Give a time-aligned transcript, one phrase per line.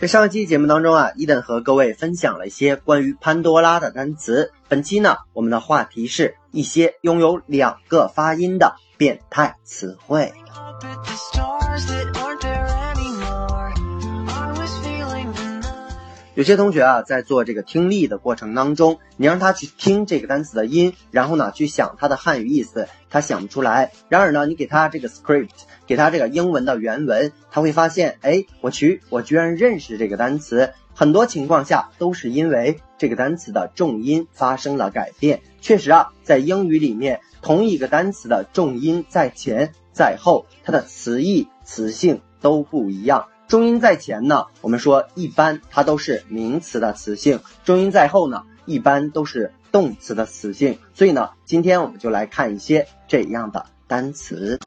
[0.00, 4.50] 在上期节目当中啊，伊登和各位分享了一些关于潘多拉的单词。
[4.66, 10.32] 本期呢，我们的话题是一些拥有两个发音的变态词汇。
[16.40, 23.92] 有些同学啊，在做这个听力的过程当中，你让他去听这个单词的音，然后呢，去想它的汉语意思，他想不出来。
[24.08, 25.50] 然而呢，你给他这个 script，
[25.86, 30.72] 给他这个英文的原文，他会发现，哎，我去，我居然认识这个单词。
[30.94, 35.42] 很多情况下都是因为这个单词的重音发生了改变。
[35.60, 43.26] 确实啊，在英语里面，同一个单词的重音在前在后，它的词义词性都不一样。
[43.50, 50.78] 重音在前呢，我们说一般它都是名词的词性；重音在后呢，一般都是动词的词性。
[50.94, 54.60] 所以呢，今天我们就来看一些这样的单词。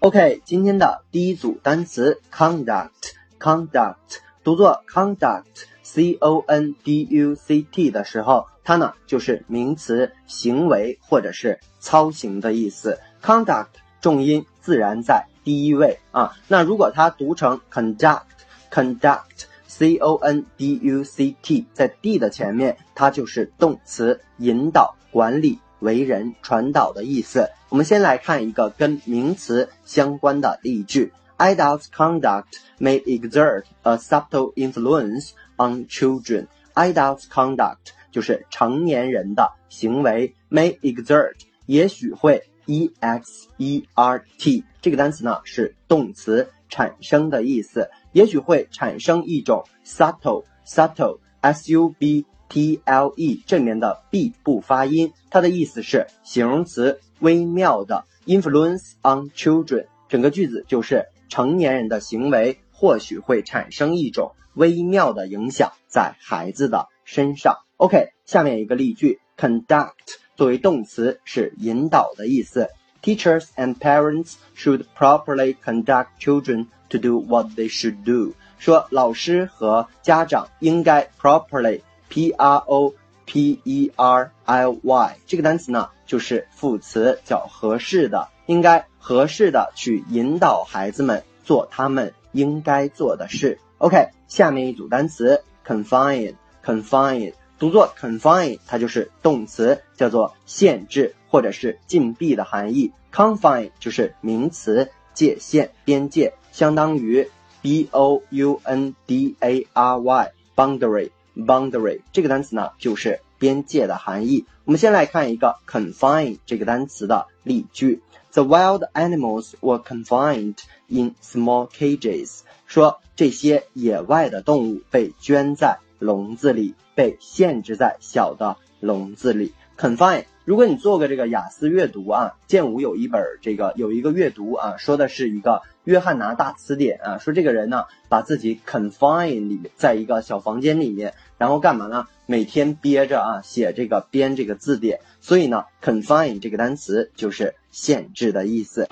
[0.00, 3.94] OK，今天的第一组单词 conduct，conduct
[4.42, 12.98] 读作 conduct，c o n d u c t 的时候，它呢就是名词，行为或者是操行的意思。
[13.22, 13.68] conduct
[14.04, 15.24] 重音自然在。
[15.44, 27.48] 第一位啊，那如果它读成 conduct，conduct，c o n d u c t，在 d 的前面，它就是动词，引导、管理、为人、传导的意思。
[27.70, 32.44] 我们先来看一个跟名词相关的例句：Adults' conduct
[32.78, 36.48] may exert a subtle influence on children.
[36.74, 42.42] Adults' conduct 就是成年人的行为，may exert 也许会。
[42.66, 54.32] E x e r t 这个单词呢是动词，产生的意思，也许会产生一种 subtle subtle s u b t l e 这里面的 b
[54.42, 67.56] 不发音，它的意思是形容词，微妙的 influence on children，整个句子就是成年人的行为或许会产生一种微妙的影响在孩子的身上。
[67.76, 69.90] OK，下面一个例句 conduct。
[70.36, 72.68] 作为动词是引导的意思。
[73.02, 78.32] Teachers and parents should properly conduct children to do what they should do。
[78.58, 82.94] 说老师和家长应该 properly，p r o
[83.26, 93.58] p e r l y 这个单词呢就是副词，叫合适的，应该合适的去引导孩子们做他们应该做的事。
[93.76, 97.34] OK，下面一组单词 confine，confine。
[97.64, 102.92] 读作 confine，它就是动词，叫做限制或者是禁闭的含义。
[103.10, 107.30] confine 就是名词，界限、边界，相当于
[107.62, 114.44] b o u n d a r y，boundary，boundary 这个单词呢就是边界的含义。
[114.66, 118.02] 我们先来看一个 confine 这个单词的例句
[118.32, 120.58] ：The wild animals were confined
[120.88, 122.40] in small cages。
[122.66, 125.78] 说这些野外的动物被圈在。
[125.98, 129.52] 笼子里被限制在小的笼子里。
[129.76, 142.06] Confine，如果你做个这个雅思阅读啊，剑舞有一本这个有一个阅读啊，说的是一个约翰拿大词典啊，说这个人呢把自己 confine 里在一个小房间里面，然后干嘛呢？
[142.26, 148.88] 每天憋着啊写这个编这个字典，所以呢，confine 这个单词就是限制的意思。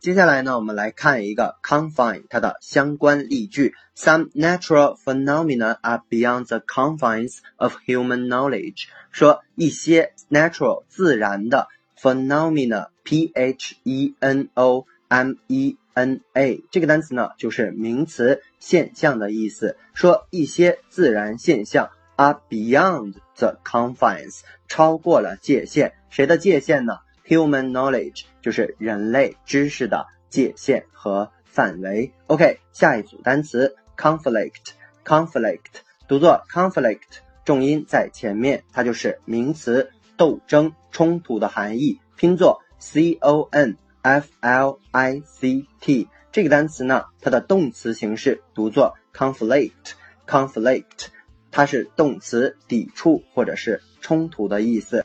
[0.00, 3.74] 接下来呢，我们来看一个 confine 它的相关例句。
[3.96, 8.86] Some natural phenomena are beyond the confines of human knowledge。
[9.10, 19.76] 说一些 natural 自然的 phenomena，p h e n o m e n a 这个单词呢，就是名词现象的意思。
[19.94, 25.94] 说一些自然现象 are beyond the confines，超过了界限。
[26.10, 32.13] 谁的界限呢 ？Human knowledge 就是人类知识的界限和范围。
[32.27, 35.59] OK，下一组单词 conflict，conflict
[36.07, 36.99] 读作 conflict，
[37.45, 41.99] 重音在前面，它就是名词，斗争、冲突的含义。
[42.15, 51.07] 拼作 c o n f l i c t，这个单词呢，它的动词形式读作 conflict，conflict，
[51.51, 55.03] 它是动词，抵触或者是冲突的意思。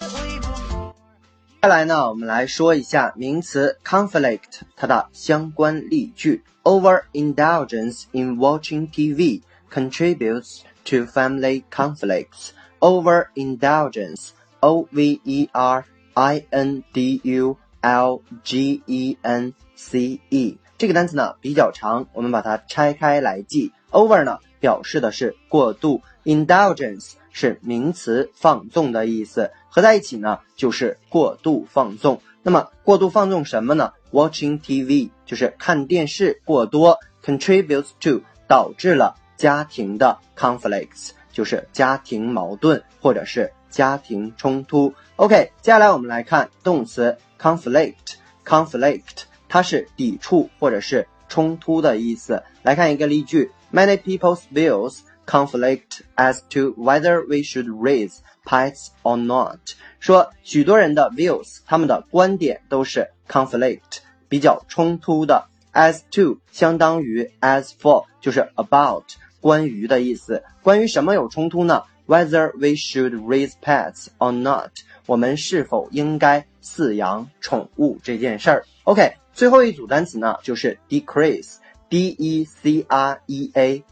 [1.65, 6.43] 接下来呢，我们来说一下名词 conflict 它的相关例句。
[6.63, 9.41] Overindulgence in watching TV
[9.71, 12.49] contributes to family conflicts.
[12.79, 14.29] Overindulgence,
[14.59, 23.71] O V E R I N D U L G E N C E 这个单词呢比较长，我们把它拆开来记。
[23.91, 29.50] Over 呢表示的是过度，indulgence 是名词，放纵的意思。
[29.68, 32.22] 合在一起呢，就是过度放纵。
[32.42, 44.94] 那么过度放纵什么呢？Watching TV 就是看电视过多 contributes to 导致了家庭的 conflicts，就是家庭矛盾或者是家庭冲突。
[45.16, 52.42] OK，接下来我们来看动词 conflict，conflict 它是抵触或者是冲突的意思。
[52.62, 59.59] 来看一个例句：Many people's views conflict as to whether we should raise pets or not。
[59.99, 65.47] 说许多人的 views，他们的观点都是 conflict，比较冲突的。
[65.73, 69.05] as to 相当于 as for，就是 about
[69.39, 70.43] 关于的意思。
[70.61, 71.83] 关于什么有冲突呢？
[72.07, 74.71] Whether we should raise pets or not，
[75.05, 78.65] 我们是否应该饲养宠物这件事儿。
[78.83, 80.77] OK，最后一组单词呢，就是
[81.88, 83.82] Decrease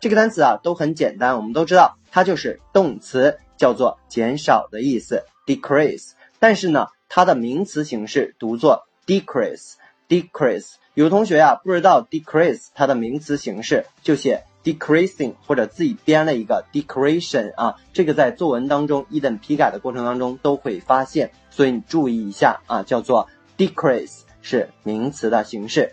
[0.00, 6.10] 这个单词啊都很简单，我们都知道它就是动词，叫做减少的意思 decrease。
[6.38, 10.74] 但是呢，它的名词形式读作 decrease，decrease。
[10.94, 25.92] 有同学呀不知道 decrease 它的名词形式，就写 decreasing 或者自己编了一个 decoration 啊，这个在作文当中一等批改的过程当中都会发现，所以你注意一下啊，叫做 decrease 是名词的形式。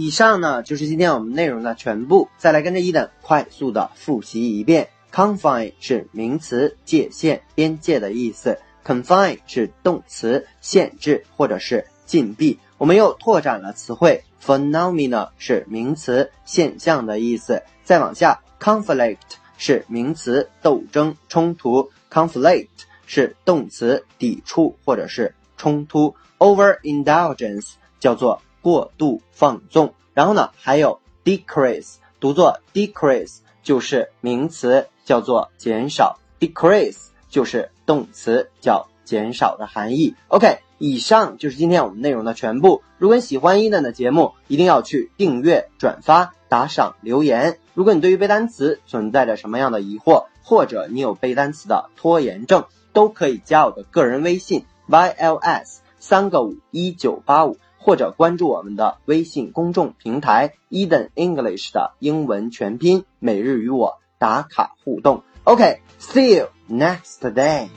[0.00, 4.88] 以上呢就是今天我们内容的全部，再来跟着一等快速的复习一遍。
[5.12, 11.84] confine 是名词，界限、边界的意思；confine 是动词，限制或者是。
[12.06, 14.24] 禁闭，我们又拓展了词汇。
[14.42, 17.62] Phenomena 是名词，现象的意思。
[17.84, 19.18] 再往下，conflict
[19.58, 21.90] 是名词，斗争、冲突。
[22.10, 22.68] Conflict
[23.06, 26.16] 是动词，抵触或者是冲突。
[26.38, 29.94] Overindulgence 叫做过度放纵。
[30.14, 36.18] 然后呢，还有 decrease，读作 decrease 就是名词，叫做减少。
[36.38, 40.14] Decrease 就是动词，叫减少的含义。
[40.28, 40.60] OK。
[40.82, 42.82] 以上就是今天我们内容的全部。
[42.96, 47.58] 如果你喜欢伊嫩的节目，一定要去订阅、转发、打赏、留言。
[47.74, 52.64] 如果你对于背单词存在着什么样的疑惑，或者你有背单词的拖延症，
[52.94, 65.22] 都可以加我的个人微信 yls 三个五一九八五，或者关注我们的微信公众平台 Eden English 的英文全拼，每日与我打卡互动。
[65.44, 67.68] OK，see you next day。